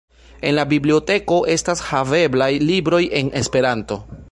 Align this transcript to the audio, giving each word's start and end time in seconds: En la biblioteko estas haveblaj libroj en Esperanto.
En 0.51 0.53
la 0.59 0.63
biblioteko 0.71 1.37
estas 1.57 1.85
haveblaj 1.91 2.49
libroj 2.71 3.03
en 3.21 3.33
Esperanto. 3.45 4.03